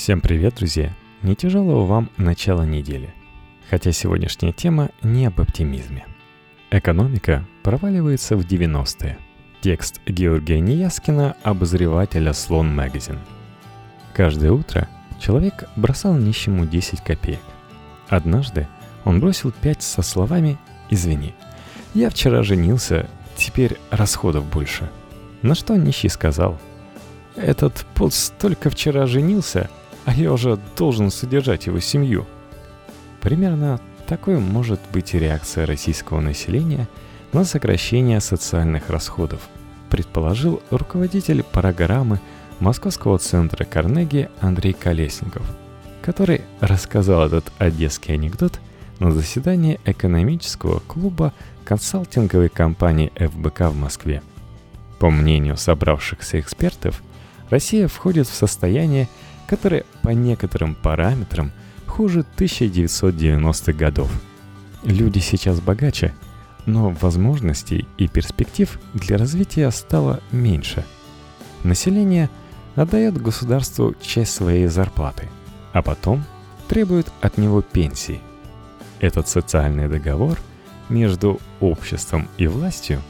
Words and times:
Всем 0.00 0.22
привет, 0.22 0.54
друзья! 0.54 0.94
Не 1.20 1.34
тяжелого 1.36 1.84
вам 1.84 2.08
начала 2.16 2.62
недели. 2.62 3.12
Хотя 3.68 3.92
сегодняшняя 3.92 4.50
тема 4.50 4.88
не 5.02 5.26
об 5.26 5.38
оптимизме. 5.42 6.06
Экономика 6.70 7.46
проваливается 7.62 8.34
в 8.34 8.40
90-е. 8.40 9.18
Текст 9.60 10.00
Георгия 10.06 10.58
Неяскина, 10.58 11.36
обозревателя 11.42 12.32
«Слон 12.32 12.74
Магазин». 12.74 13.18
Каждое 14.14 14.52
утро 14.52 14.88
человек 15.20 15.68
бросал 15.76 16.16
нищему 16.16 16.64
10 16.64 17.02
копеек. 17.02 17.40
Однажды 18.08 18.68
он 19.04 19.20
бросил 19.20 19.52
5 19.52 19.82
со 19.82 20.00
словами 20.00 20.56
«Извини, 20.88 21.34
я 21.92 22.08
вчера 22.08 22.42
женился, 22.42 23.06
теперь 23.36 23.76
расходов 23.90 24.46
больше». 24.46 24.90
На 25.42 25.54
что 25.54 25.76
нищий 25.76 26.08
сказал 26.08 26.58
«Этот 27.36 27.84
поц 27.94 28.30
только 28.30 28.70
вчера 28.70 29.04
женился, 29.04 29.68
а 30.04 30.14
я 30.14 30.32
уже 30.32 30.58
должен 30.76 31.10
содержать 31.10 31.66
его 31.66 31.80
семью». 31.80 32.26
Примерно 33.20 33.80
такой 34.06 34.38
может 34.38 34.80
быть 34.92 35.14
реакция 35.14 35.66
российского 35.66 36.20
населения 36.20 36.88
на 37.32 37.44
сокращение 37.44 38.20
социальных 38.20 38.90
расходов, 38.90 39.40
предположил 39.88 40.62
руководитель 40.70 41.42
программы 41.42 42.20
Московского 42.58 43.18
центра 43.18 43.64
Карнеги 43.64 44.28
Андрей 44.40 44.72
Колесников, 44.72 45.42
который 46.02 46.42
рассказал 46.60 47.26
этот 47.26 47.52
одесский 47.58 48.14
анекдот 48.14 48.58
на 48.98 49.12
заседании 49.12 49.80
экономического 49.84 50.80
клуба 50.80 51.32
консалтинговой 51.64 52.48
компании 52.48 53.12
ФБК 53.16 53.70
в 53.70 53.76
Москве. 53.76 54.22
По 54.98 55.08
мнению 55.08 55.56
собравшихся 55.56 56.40
экспертов, 56.40 57.02
Россия 57.48 57.88
входит 57.88 58.26
в 58.28 58.34
состояние, 58.34 59.08
которое 59.50 59.84
по 60.02 60.10
некоторым 60.10 60.76
параметрам– 60.76 61.50
хуже 61.88 62.24
1990-х 62.36 63.72
годов. 63.72 64.08
Люди 64.84 65.18
сейчас 65.18 65.60
богаче, 65.60 66.14
но 66.66 66.90
возможностей 66.90 67.88
и 67.98 68.06
перспектив 68.06 68.78
для 68.94 69.18
развития 69.18 69.68
стало 69.72 70.20
меньше. 70.30 70.84
Население 71.64 72.30
отдает 72.76 73.20
государству 73.20 73.96
часть 74.00 74.34
своей 74.34 74.68
зарплаты, 74.68 75.28
а 75.72 75.82
потом 75.82 76.22
требует 76.68 77.08
от 77.20 77.36
него 77.36 77.60
пенсии. 77.60 78.20
Этот 79.00 79.26
социальный 79.26 79.88
договор 79.88 80.38
между 80.88 81.40
обществом 81.58 82.28
и 82.38 82.46
властью 82.46 83.02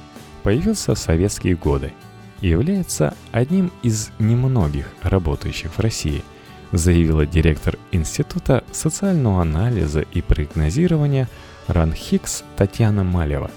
появился 0.43 0.95
в 0.95 0.99
советские 0.99 1.55
годы 1.55 1.93
является 2.41 3.15
одним 3.33 3.73
из 3.83 4.11
немногих 4.19 4.87
работающих 5.03 5.73
в 5.73 5.81
России– 5.81 6.23
заявила 6.73 7.27
директор 7.27 7.79
Института 7.93 8.65
социального 8.73 9.43
анализа 9.43 10.01
и 10.01 10.23
прогнозирования 10.23 11.29
РАНХИКС 11.67 12.45
Татьяна 12.57 13.05
Малева. 13.05 13.51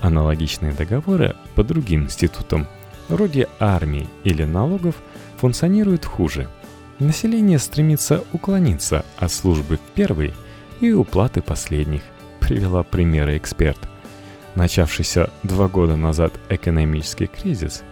Аналогичные 0.00 0.72
договоры 0.72 1.34
по 1.54 1.64
другим 1.64 2.04
институтам, 2.04 2.66
вроде 3.08 3.48
армии 3.58 4.08
или 4.24 4.44
налогов, 4.44 4.96
функционируют 5.38 6.04
хуже. 6.04 6.48
Население 6.98 7.58
стремится 7.58 8.22
уклониться 8.32 9.04
от 9.16 9.32
службы 9.32 9.78
первой 9.94 10.32
и 10.80 10.92
уплаты 10.92 11.42
последних, 11.42 12.02
привела 12.40 12.82
примеры 12.82 13.36
эксперт. 13.36 13.78
Начавшийся 14.54 15.30
два 15.42 15.68
года 15.68 15.96
назад 15.96 16.32
экономический 16.48 17.26
кризис 17.26 17.82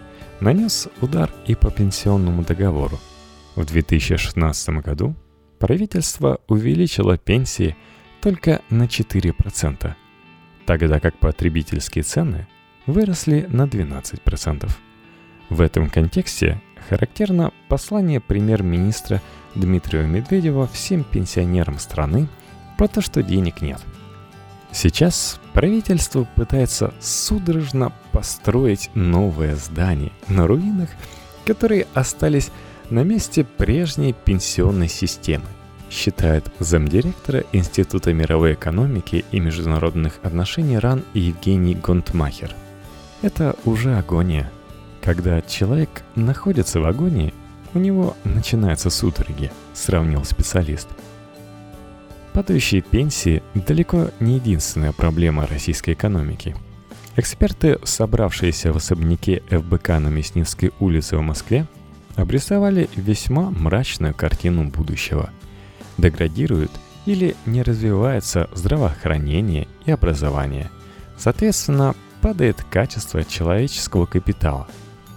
нанес 0.43 0.87
удар 1.01 1.31
и 1.47 1.55
по 1.55 1.71
пенсионному 1.71 2.43
договору– 2.43 2.99
в 3.55 3.65
2016 3.65 4.69
году 4.81 5.15
правительство 5.59 6.39
увеличило 6.47 7.17
пенсии 7.17 7.75
только 8.21 8.61
на 8.69 8.83
4%, 8.83 9.93
тогда 10.65 10.99
как 10.99 11.17
потребительские 11.19 12.03
цены 12.03 12.47
выросли 12.87 13.45
на 13.49 13.65
12%. 13.65 14.69
В 15.49 15.61
этом 15.61 15.89
контексте 15.89 16.61
характерно 16.89 17.51
послание 17.69 18.19
премьер-министра 18.19 19.21
Дмитрия 19.55 20.03
Медведева 20.07 20.67
всем 20.67 21.03
пенсионерам 21.03 21.77
страны 21.77 22.27
про 22.77 22.87
то, 22.87 23.01
что 23.01 23.21
денег 23.21 23.61
нет. 23.61 23.79
Сейчас 24.73 25.39
правительство 25.53 26.27
пытается 26.35 26.93
судорожно 26.99 27.93
построить 28.11 28.89
новое 28.95 29.55
здание 29.55 30.11
на 30.27 30.47
руинах, 30.47 30.89
которые 31.45 31.85
остались 31.93 32.49
на 32.89 33.03
месте 33.03 33.43
прежней 33.43 34.13
пенсионной 34.13 34.89
системы, 34.89 35.45
считает 35.91 36.51
замдиректора 36.57 37.43
Института 37.51 38.13
мировой 38.13 38.53
экономики 38.53 39.23
и 39.31 39.39
международных 39.39 40.19
отношений 40.23 40.79
РАН 40.79 41.03
Евгений 41.13 41.75
Гонтмахер. 41.75 42.55
Это 43.21 43.55
уже 43.65 43.95
агония. 43.95 44.51
Когда 45.03 45.41
человек 45.43 46.03
находится 46.15 46.79
в 46.79 46.85
агонии, 46.85 47.31
у 47.75 47.79
него 47.79 48.17
начинаются 48.23 48.89
судороги, 48.89 49.51
сравнил 49.73 50.25
специалист. 50.25 50.87
Падающие 52.33 52.81
пенсии 52.81 53.43
далеко 53.53 54.09
не 54.19 54.35
единственная 54.35 54.91
проблема 54.91 55.45
российской 55.45 55.93
экономики. 55.93 56.55
Эксперты, 57.15 57.77
собравшиеся 57.83 58.73
в 58.73 58.77
особняке 58.77 59.43
ФБК 59.49 59.89
на 59.99 60.07
Мясницкой 60.07 60.71
улице 60.79 61.17
в 61.17 61.21
Москве, 61.21 61.67
обрисовали 62.15 62.89
весьма 62.95 63.51
мрачную 63.51 64.15
картину 64.15 64.63
будущего. 64.65 65.29
Деградирует 65.99 66.71
или 67.05 67.35
не 67.45 67.61
развивается 67.61 68.49
здравоохранение 68.53 69.67
и 69.85 69.91
образование. 69.91 70.71
Соответственно, 71.17 71.93
падает 72.21 72.63
качество 72.71 73.23
человеческого 73.23 74.07
капитала. 74.07 74.67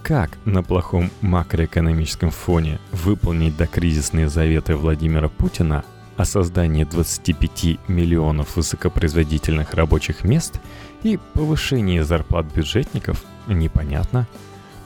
Как 0.03 0.37
на 0.45 0.61
плохом 0.61 1.09
макроэкономическом 1.21 2.29
фоне 2.29 2.79
выполнить 2.91 3.57
докризисные 3.57 4.29
заветы 4.29 4.75
Владимира 4.75 5.29
Путина 5.29 5.83
о 6.17 6.25
создании 6.25 6.83
25 6.83 7.87
миллионов 7.87 8.55
высокопроизводительных 8.55 9.73
рабочих 9.73 10.23
мест 10.23 10.59
и 11.03 11.19
повышении 11.33 11.99
зарплат 11.99 12.45
бюджетников, 12.53 13.23
непонятно– 13.47 14.27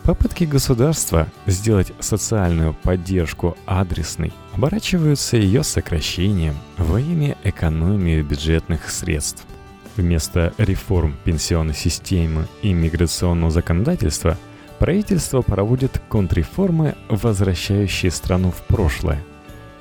Попытки 0.03 0.45
государства 0.45 1.27
сделать 1.45 1.93
социальную 1.99 2.73
поддержку 2.73 3.55
адресной 3.67 4.33
оборачиваются 4.53 5.37
ее 5.37 5.63
сокращением 5.63 6.55
во 6.77 6.99
имя 6.99 7.37
экономии 7.43 8.21
бюджетных 8.23 8.89
средств. 8.89 9.45
Вместо 9.97 10.53
реформ 10.57 11.15
пенсионной 11.23 11.75
системы 11.75 12.47
и 12.63 12.73
миграционного 12.73 13.51
законодательства 13.51 14.37
правительство 14.79 15.41
проводит 15.41 16.01
контрреформы, 16.09 16.95
возвращающие 17.07 18.09
страну 18.09 18.49
в 18.49 18.61
прошлое. 18.65 19.23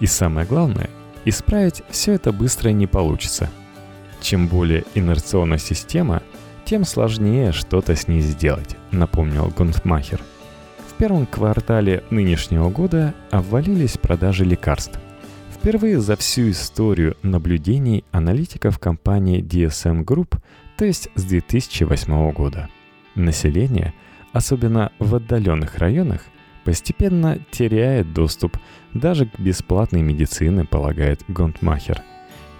И 0.00 0.06
самое 0.06 0.46
главное, 0.46 0.90
исправить 1.24 1.82
все 1.90 2.12
это 2.12 2.32
быстро 2.32 2.70
не 2.70 2.86
получится. 2.86 3.50
Чем 4.20 4.48
более 4.48 4.84
инерционная 4.94 5.58
система– 5.58 6.22
тем 6.70 6.84
сложнее 6.84 7.50
что-то 7.50 7.96
с 7.96 8.06
ней 8.06 8.20
сделать, 8.20 8.76
напомнил 8.92 9.52
Гунтмахер. 9.56 10.20
В 10.88 10.94
первом 10.94 11.26
квартале 11.26 12.04
нынешнего 12.10 12.70
года 12.70 13.12
обвалились 13.32 13.98
продажи 13.98 14.44
лекарств. 14.44 15.00
Впервые 15.52 16.00
за 16.00 16.14
всю 16.14 16.50
историю 16.50 17.16
наблюдений 17.24 18.04
аналитиков 18.12 18.78
компании 18.78 19.42
DSM 19.42 20.04
Group, 20.04 20.38
то 20.76 20.84
есть 20.84 21.08
с 21.16 21.24
2008 21.24 22.30
года. 22.30 22.68
Население, 23.16 23.92
особенно 24.32 24.92
в 25.00 25.16
отдаленных 25.16 25.78
районах, 25.78 26.22
постепенно 26.64 27.38
теряет 27.50 28.12
доступ 28.12 28.56
даже 28.94 29.26
к 29.26 29.38
бесплатной 29.38 30.02
медицине, 30.02 30.64
полагает 30.64 31.22
Гонтмахер. 31.28 32.02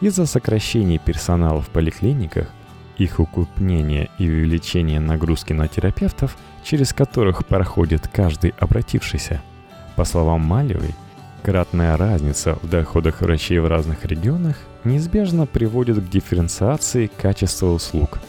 Из-за 0.01 0.27
сокращений 0.27 0.99
персонала 0.99 1.61
в 1.61 1.69
поликлиниках 1.69 2.49
их 2.97 3.19
укрупнение 3.19 4.11
и 4.19 4.29
увеличение 4.29 5.01
нагрузки 5.01 5.53
на 5.53 5.69
терапевтов, 5.69 6.37
через 6.63 6.93
которых 6.93 7.47
проходит 7.47 8.09
каждый 8.09 8.55
обратившийся. 8.59 9.43
По 9.97 10.05
словам 10.05 10.43
Малевой, 10.43 10.95
кратная 11.43 11.97
разница 11.97 12.59
в 12.63 12.69
доходах 12.69 13.21
врачей 13.21 13.59
в 13.59 13.69
разных 13.69 14.05
регионах 14.05 14.57
неизбежно 14.85 15.47
приводит 15.47 15.99
к 15.99 16.09
дифференциации 16.09 17.11
качества 17.21 17.67
услуг. 17.67 18.21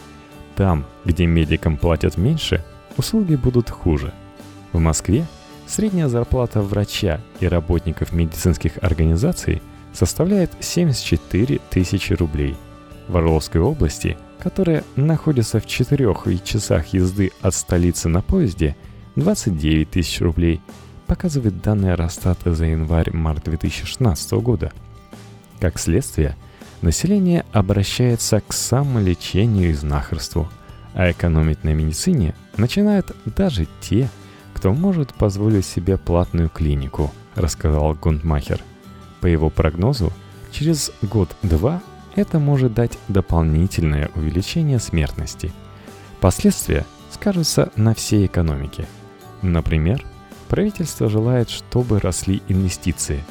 Там, 0.56 0.84
где 1.04 1.26
медикам 1.26 1.76
платят 1.76 2.16
меньше, 2.16 2.64
услуги 2.96 3.36
будут 3.36 3.70
хуже. 3.70 4.12
В 4.72 4.78
Москве 4.78 5.26
средняя 5.66 6.08
зарплата 6.08 6.60
врача 6.60 7.20
и 7.40 7.46
работников 7.46 8.12
медицинских 8.12 8.72
организаций 8.82 9.62
составляет 9.92 10.50
74 10.60 11.60
тысячи 11.70 12.12
рублей. 12.12 12.56
В 13.08 13.16
Орловской 13.16 13.60
области– 13.60 14.16
которая 14.42 14.82
находится 14.96 15.60
в 15.60 15.66
4 15.66 16.12
часах 16.42 16.88
езды 16.88 17.30
от 17.42 17.54
столицы 17.54 18.08
на 18.08 18.22
поезде, 18.22 18.76
29 19.14 19.88
тысяч 19.88 20.20
рублей. 20.20 20.60
показывают 21.06 21.60
данные 21.60 21.94
Росстата 21.94 22.54
за 22.54 22.64
январь-март 22.64 23.44
2016 23.44 24.32
года. 24.32 24.72
Как 25.60 25.78
следствие, 25.78 26.36
население 26.80 27.44
обращается 27.52 28.40
к 28.40 28.52
самолечению 28.52 29.70
и 29.70 29.74
знахарству, 29.74 30.48
а 30.94 31.10
экономить 31.10 31.62
на 31.62 31.72
медицине 31.74 32.34
начинают 32.56 33.14
даже 33.26 33.68
те, 33.80 34.08
кто 34.62 34.72
может 34.72 35.12
позволить 35.12 35.66
себе 35.66 35.98
платную 35.98 36.48
клинику, 36.48 37.12
рассказал 37.34 37.94
Гундмахер. 37.94 38.62
По 39.20 39.26
его 39.26 39.50
прогнозу, 39.50 40.12
через 40.52 40.92
год-два 41.02 41.82
это 42.14 42.38
может 42.38 42.72
дать 42.72 42.96
дополнительное 43.08 44.08
увеличение 44.14 44.78
смертности. 44.78 45.52
Последствия 46.20 46.86
скажутся 47.10 47.72
на 47.74 47.92
всей 47.92 48.26
экономике. 48.26 48.86
Например, 49.42 50.06
правительство 50.48 51.08
желает, 51.08 51.50
чтобы 51.50 51.98
росли 51.98 52.40
инвестиции. 52.46 53.24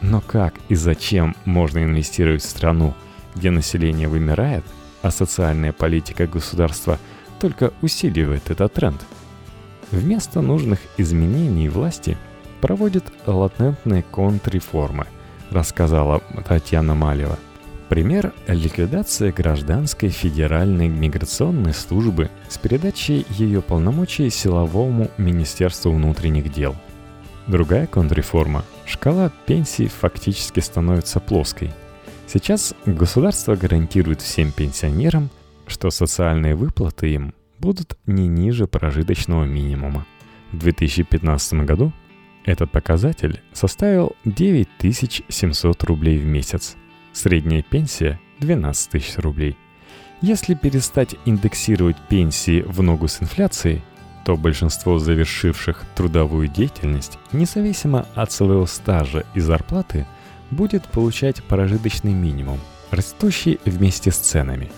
Но 0.00 0.20
как 0.20 0.54
и 0.68 0.74
зачем 0.74 1.36
можно 1.44 1.84
инвестировать 1.84 2.42
в 2.42 2.50
страну, 2.50 2.92
где 3.36 3.52
население 3.52 4.08
вымирает, 4.08 4.64
а 5.00 5.12
социальная 5.12 5.72
политика 5.72 6.26
государства 6.26 6.98
только 7.38 7.72
усиливает 7.82 8.50
этот 8.50 8.72
тренд? 8.72 9.00
Вместо 9.92 10.40
нужных 10.40 10.80
изменений 10.96 11.68
власти 11.68 12.18
проводят 12.60 13.04
латентные 13.26 14.02
контрреформы, 14.02 15.06
рассказала 15.50 16.20
Татьяна 16.48 16.94
Малева– 16.94 17.38
Пример– 17.92 18.32
ликвидация 18.46 19.32
гражданской 19.32 20.08
федеральной 20.08 20.88
миграционной 20.88 21.74
службы 21.74 22.30
с 22.48 22.56
передачей 22.56 23.26
ее 23.28 23.60
полномочий 23.60 24.30
силовому 24.30 25.10
Министерству 25.18 25.92
внутренних 25.92 26.50
дел. 26.50 26.74
Другая 27.48 27.86
контрреформа– 27.86 28.64
шкала 28.86 29.30
пенсий 29.44 29.88
фактически 29.88 30.60
становится 30.60 31.20
плоской. 31.20 31.70
Сейчас 32.26 32.72
государство 32.86 33.56
гарантирует 33.56 34.22
всем 34.22 34.52
пенсионерам, 34.52 35.28
что 35.66 35.90
социальные 35.90 36.54
выплаты 36.54 37.12
им 37.12 37.34
будут 37.62 37.96
не 38.04 38.28
ниже 38.28 38.66
прожиточного 38.66 39.44
минимума. 39.44 40.04
В 40.52 40.58
2015 40.58 41.64
году 41.64 41.92
этот 42.44 42.70
показатель 42.70 43.40
составил 43.54 44.14
9700 44.26 45.84
рублей 45.84 46.18
в 46.18 46.26
месяц– 46.26 46.76
Средняя 47.12 47.62
пенсия– 47.62 48.18
12 48.40 48.90
тысяч 48.90 49.18
рублей. 49.18 49.56
Если 50.22 50.54
перестать 50.54 51.14
индексировать 51.26 51.96
пенсии 52.08 52.62
в 52.62 52.82
ногу 52.82 53.06
с 53.06 53.20
инфляцией, 53.22 53.82
то 54.24 54.36
большинство 54.36 54.98
завершивших 54.98 55.84
трудовую 55.94 56.48
деятельность, 56.48 57.18
независимо 57.32 58.06
от 58.14 58.32
своего 58.32 58.64
стажа 58.66 59.26
и 59.34 59.40
зарплаты, 59.40 60.06
будет 60.50 60.84
получать 60.86 61.42
прожиточный 61.42 62.14
минимум, 62.14 62.58
растущий 62.90 63.60
вместе 63.66 64.10
с 64.10 64.16
ценами. 64.16 64.70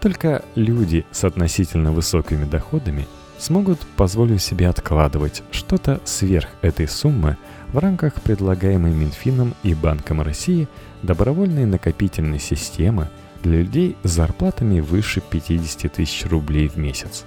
Только 0.00 0.42
люди 0.54 1.04
с 1.10 1.24
относительно 1.24 1.92
высокими 1.92 2.44
доходами 2.44 3.06
смогут 3.38 3.80
позволить 3.96 4.42
себе 4.42 4.68
откладывать 4.68 5.42
что-то 5.50 6.00
сверх 6.04 6.48
этой 6.62 6.88
суммы 6.88 7.36
в 7.72 7.78
рамках 7.78 8.14
предлагаемой 8.14 8.92
Минфином 8.92 9.54
и 9.62 9.74
Банком 9.74 10.22
России– 10.22 10.68
добровольной 11.02 11.64
накопительной 11.64 12.38
системы 12.38 13.08
для 13.42 13.58
людей 13.58 13.96
с 14.02 14.10
зарплатами 14.10 14.80
выше 14.80 15.20
50 15.20 15.92
тысяч 15.92 16.26
рублей 16.26 16.68
в 16.68 16.76
месяц. 16.76 17.24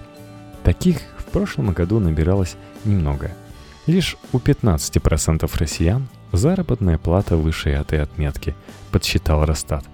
Таких 0.63 0.99
в 1.17 1.25
прошлом 1.25 1.73
году 1.73 1.99
набиралось 1.99 2.55
немного. 2.85 3.31
Лишь 3.87 4.17
у 4.31 4.37
15% 4.37 5.49
россиян 5.57 6.07
заработная 6.31 6.97
плата 6.97 7.35
выше 7.35 7.69
этой 7.69 8.01
отметки, 8.01 8.55
подсчитал 8.91 9.45
Росстат. 9.45 9.85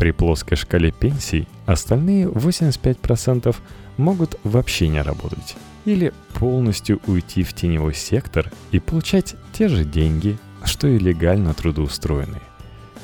При 0.00 0.12
плоской 0.12 0.56
шкале 0.56 0.92
пенсий 0.92 1.46
остальные 1.66 2.28
85% 2.28 3.54
могут 3.98 4.40
вообще 4.44 4.88
не 4.88 5.02
работать 5.02 5.56
или 5.84 6.14
полностью 6.32 7.02
уйти 7.06 7.42
в 7.42 7.52
теневой 7.52 7.92
сектор 7.92 8.50
и 8.70 8.78
получать 8.78 9.36
те 9.52 9.68
же 9.68 9.84
деньги, 9.84 10.38
что 10.64 10.88
и 10.88 10.98
легально 10.98 11.52
трудоустроенные. 11.52 12.40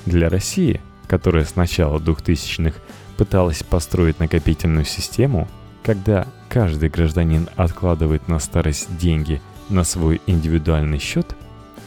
Для 0.06 0.30
России, 0.30 0.80
которая 1.06 1.44
с 1.44 1.54
начала 1.54 1.98
2000-х 1.98 2.80
пыталась 3.18 3.62
построить 3.62 4.18
накопительную 4.18 4.86
систему, 4.86 5.48
когда 5.82 6.26
каждый 6.48 6.88
гражданин 6.88 7.50
откладывает 7.56 8.26
на 8.26 8.38
старость 8.38 8.96
деньги 8.96 9.42
на 9.68 9.84
свой 9.84 10.22
индивидуальный 10.26 10.98
счет, 10.98 11.36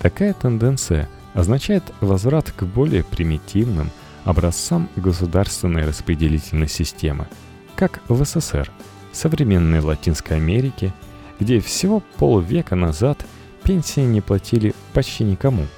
такая 0.04 0.34
тенденция 0.34 1.10
означает 1.34 1.84
возврат 2.00 2.52
к 2.52 2.62
более 2.62 3.04
примитивным 3.04 3.90
образцам 4.24 4.90
государственной 4.96 5.86
распределительной 5.86 6.68
системы, 6.68 7.28
как 7.76 8.02
в 8.08 8.24
СССР, 8.24 8.72
современной 9.12 9.80
Латинской 9.80 10.38
Америке, 10.38 10.94
где 11.40 11.60
всего 11.60 12.02
полвека 12.18 12.76
назад 12.76 13.26
пенсии 13.64 14.02
не 14.02 14.22
платили 14.22 14.74
почти 14.94 15.24
никому– 15.24 15.66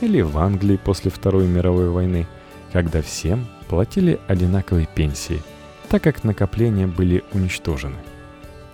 или 0.00 0.20
в 0.20 0.38
Англии 0.38 0.76
после 0.76 1.10
Второй 1.10 1.46
мировой 1.46 1.90
войны, 1.90 2.26
когда 2.72 3.02
всем 3.02 3.46
платили 3.68 4.20
одинаковые 4.28 4.86
пенсии, 4.86 5.42
так 5.88 6.02
как 6.02 6.24
накопления 6.24 6.86
были 6.86 7.24
уничтожены. 7.32 7.96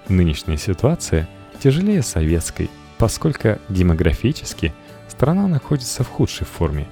Нынешняя 0.08 0.56
ситуация 0.56 1.28
тяжелее 1.60 2.02
советской, 2.02 2.70
поскольку 2.98 3.58
демографически 3.68 4.72
страна 5.08 5.48
находится 5.48 6.04
в 6.04 6.08
худшей 6.08 6.46
форме, 6.46 6.86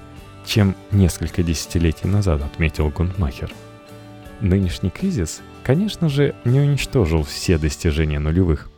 чем 0.45 0.75
несколько 0.91 1.43
десятилетий 1.43 2.09
назад, 2.09 2.43
отметил 2.43 2.91
Гундмахер. 2.91 3.53
Нынешний 4.41 4.91
кризис, 4.91 5.43
конечно 5.63 6.09
же, 6.09 6.35
не 6.45 6.61
уничтожил 6.61 7.23
все 7.23 7.59
достижения 7.59 8.19
нулевых, 8.19 8.69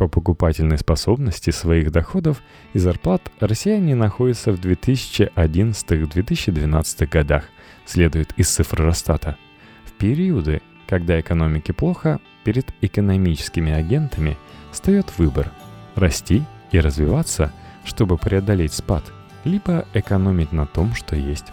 по 0.00 0.08
покупательной 0.08 0.78
способности 0.78 1.50
своих 1.50 1.92
доходов 1.92 2.40
и 2.72 2.78
зарплат 2.78 3.20
россияне 3.38 3.94
находятся 3.94 4.50
в 4.50 4.58
2011-2012 4.58 7.06
годах, 7.06 7.44
следует 7.84 8.32
из 8.38 8.48
цифр 8.48 8.82
Росстата. 8.82 9.36
В 9.84 9.92
периоды, 9.92 10.62
когда 10.88 11.20
экономике 11.20 11.74
плохо, 11.74 12.18
перед 12.44 12.74
экономическими 12.80 13.72
агентами 13.72 14.38
встает 14.72 15.18
выбор– 15.18 15.52
расти 15.96 16.44
и 16.72 16.80
развиваться, 16.80 17.52
чтобы 17.84 18.16
преодолеть 18.16 18.72
спад, 18.72 19.04
либо 19.44 19.86
экономить 19.94 20.52
на 20.52 20.66
том, 20.66 20.94
что 20.94 21.16
есть. 21.16 21.46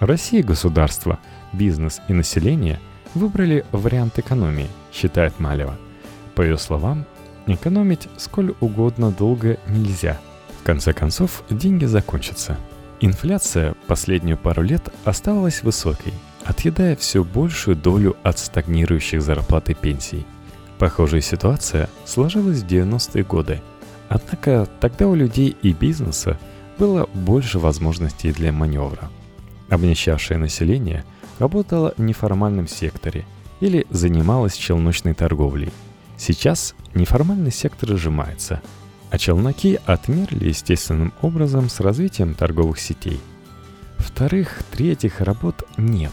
Россия 0.00 0.42
государство, 0.42 1.18
бизнес 1.52 2.00
и 2.08 2.12
население 2.12 2.80
выбрали 3.14 3.64
вариант 3.72 4.18
экономии, 4.18 4.68
считает 4.92 5.38
Малева. 5.40 5.76
По 6.34 6.42
ее 6.42 6.58
словам, 6.58 7.06
Экономить 7.46 8.08
сколь 8.16 8.54
угодно 8.60 9.12
долго 9.12 9.58
нельзя. 9.68 10.18
В 10.60 10.64
конце 10.64 10.92
концов, 10.92 11.44
деньги 11.48 11.84
закончатся. 11.84 12.56
Инфляция 13.00 13.74
последнюю 13.86 14.36
пару 14.36 14.62
лет 14.62 14.82
оставалась 15.04 15.62
высокой, 15.62 16.12
отъедая 16.44 16.96
все 16.96 17.22
большую 17.22 17.76
долю 17.76 18.16
от 18.24 18.38
стагнирующих 18.40 19.22
зарплат 19.22 19.70
и 19.70 19.74
пенсий. 19.74 20.26
Похожая 20.78 21.20
ситуация 21.20 21.88
сложилась 22.04 22.62
в 22.62 22.66
90-е 22.66 23.22
годы. 23.22 23.62
Однако 24.08 24.68
тогда 24.80 25.06
у 25.06 25.14
людей 25.14 25.56
и 25.62 25.72
бизнеса 25.72 26.38
было 26.78 27.08
больше 27.14 27.58
возможностей 27.58 28.32
для 28.32 28.52
маневра. 28.52 29.10
Обнищавшее 29.68 30.38
население 30.38 31.04
работало 31.38 31.94
в 31.96 32.00
неформальном 32.00 32.68
секторе 32.68 33.24
или 33.60 33.86
занималось 33.90 34.54
челночной 34.54 35.14
торговлей– 35.14 35.72
Сейчас 36.16 36.74
неформальный 36.94 37.52
сектор 37.52 37.90
сжимается, 37.96 38.62
а 39.10 39.18
челноки 39.18 39.78
отмерли 39.84 40.48
естественным 40.48 41.12
образом 41.20 41.68
с 41.68 41.80
развитием 41.80 42.34
торговых 42.34 42.80
сетей. 42.80 43.20
Вторых, 43.98 44.62
третьих 44.70 45.20
работ 45.20 45.64
нет. 45.76 46.12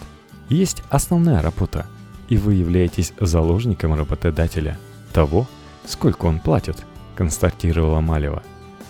Есть 0.49 0.83
основная 0.89 1.41
работа, 1.41 1.85
и 2.27 2.37
вы 2.37 2.55
являетесь 2.55 3.13
заложником 3.19 3.93
работодателя, 3.93 4.77
того, 5.13 5.47
сколько 5.85 6.25
он 6.25 6.39
платит, 6.39 6.83
констатировала 7.15 8.01
Малева. 8.01 8.43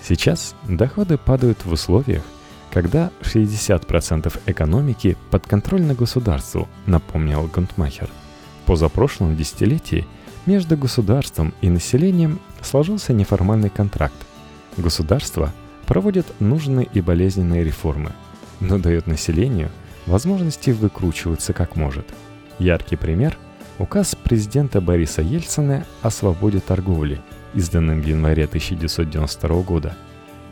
Сейчас 0.05 0.53
доходы 0.67 1.17
падают 1.17 1.65
в 1.65 1.71
условиях, 1.71 2.23
когда 2.71 3.11
60% 3.21 4.39
экономики 4.47 5.17
подконтрольно 5.31 5.93
государству, 5.93 6.67
напомнил 6.85 7.47
Гунтмахер. 7.47 8.09
Позапрошлом 8.65 9.35
десятилетии– 9.35 10.05
между 10.45 10.75
государством 10.77 11.53
и 11.61 11.69
населением 11.69 12.39
сложился 12.61 13.13
неформальный 13.13 13.69
контракт. 13.69 14.15
Государство 14.77 15.53
проводит 15.85 16.25
нужные 16.39 16.87
и 16.91 17.01
болезненные 17.01 17.63
реформы, 17.63 18.11
но 18.59 18.77
дает 18.77 19.07
населению 19.07 19.69
возможности 20.05 20.71
выкручиваться 20.71 21.53
как 21.53 21.75
может. 21.75 22.05
Яркий 22.59 22.95
пример– 22.95 23.37
указ 23.79 24.15
президента 24.15 24.81
Бориса 24.81 25.21
Ельцина 25.21 25.85
о 26.01 26.09
свободе 26.09 26.59
торговли, 26.59 27.21
изданным 27.53 28.01
в 28.01 28.05
январе 28.05 28.45
1992 28.45 29.61
года. 29.61 29.95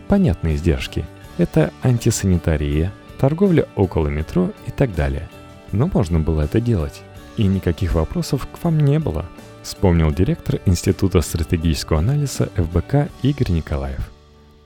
понятные 0.08 0.56
издержки. 0.56 1.06
Это 1.38 1.72
антисанитария, 1.84 2.92
торговля 3.18 3.66
около 3.76 4.08
метро 4.08 4.52
и 4.68 4.72
так 4.72 4.94
далее. 4.94 5.30
Но 5.72 5.90
можно 5.94 6.20
было 6.20 6.42
это 6.42 6.60
делать. 6.60 7.02
И 7.38 7.48
никаких 7.48 7.94
вопросов 7.94 8.46
к 8.46 8.64
вам 8.64 8.80
не 8.80 9.00
было, 9.00 9.26
вспомнил 9.64 10.12
директор 10.12 10.60
Института 10.66 11.22
стратегического 11.22 12.00
анализа 12.00 12.50
ФБК 12.56 13.10
Игорь 13.22 13.52
Николаев. 13.52 14.12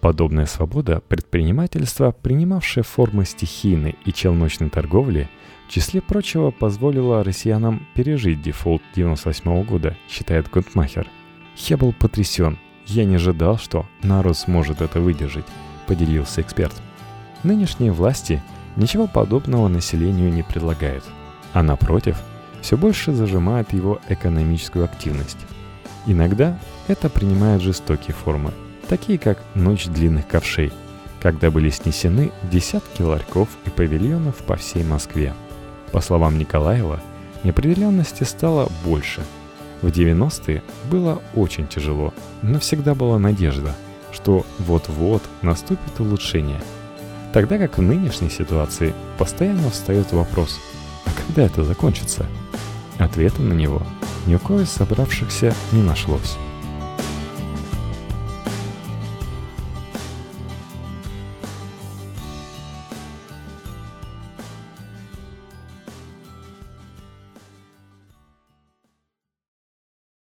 Подобная 0.02 0.46
свобода 0.46 1.02
предпринимательства, 1.08 2.12
принимавшая 2.12 2.84
формы 2.84 3.26
стихийной 3.26 3.96
и 4.06 4.12
челночной 4.12 4.70
торговли, 4.70 5.30
в 5.68 5.72
числе 5.72 6.02
прочего 6.02 6.52
позволила 6.52 7.24
россиянам 7.24 7.88
пережить 7.96 8.42
дефолт 8.42 8.82
98 8.96 9.64
года, 9.64 9.96
считает 10.10 10.50
Гунтмахер. 10.50 11.08
«Я 11.58 11.78
был 11.78 11.94
потрясен. 11.94 12.58
Я 12.86 13.06
не 13.06 13.16
ожидал, 13.16 13.58
что 13.58 13.86
народ 14.04 14.38
сможет 14.38 14.82
это 14.82 15.00
выдержать»,— 15.00 15.46
поделился 15.88 16.42
эксперт. 16.42 16.74
Нынешние 17.44 17.92
власти 17.92 18.44
ничего 18.76 19.08
подобного 19.08 19.68
населению 19.68 20.32
не 20.32 20.44
предлагают, 20.44 21.04
а 21.54 21.64
напротив, 21.64 22.22
все 22.62 22.78
больше 22.78 23.14
зажимают 23.14 23.74
его 23.74 24.00
экономическую 24.10 24.86
активность. 24.86 25.38
Иногда 26.08 26.60
это 26.88 27.10
принимает 27.10 27.62
жестокие 27.62 28.14
формы— 28.14 28.52
такие 28.88 29.18
как 29.20 29.42
«Ночь 29.54 29.86
длинных 29.86 30.28
ковшей», 30.28 30.72
когда 31.22 31.50
были 31.50 31.70
снесены 31.70 32.32
десятки 32.52 33.02
ларьков 33.02 33.50
и 33.66 33.70
павильонов 33.70 34.36
по 34.38 34.56
всей 34.56 34.84
Москве. 34.84 35.34
По 35.92 36.02
словам 36.02 36.38
Николаева, 36.38 37.00
неопределенности 37.44 38.24
стало 38.24 38.70
больше. 38.84 39.22
В 39.82 39.88
90-е 39.88 40.64
было 40.90 41.22
очень 41.36 41.68
тяжело, 41.68 42.14
но 42.42 42.60
всегда 42.60 42.96
была 42.96 43.20
надежда, 43.20 43.76
что 44.12 44.46
вот-вот 44.60 45.22
наступит 45.42 46.00
улучшение. 46.00 46.62
Тогда 47.34 47.58
как 47.58 47.78
в 47.78 47.82
нынешней 47.82 48.30
ситуации 48.30 48.94
постоянно 49.18 49.70
встает 49.70 50.14
вопрос, 50.14 50.60
а 51.06 51.10
когда 51.28 51.44
это 51.44 51.64
закончится? 51.64 52.26
Ответа 52.98 53.42
на 53.42 53.54
него 53.54 53.82
ни 54.26 54.36
у 54.36 54.40
кого 54.40 54.62
из 54.62 54.70
собравшихся 54.70 55.54
не 55.72 55.82
нашлось. 55.82 56.38